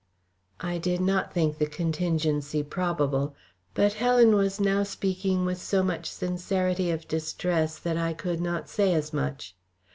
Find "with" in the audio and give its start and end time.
5.45-5.61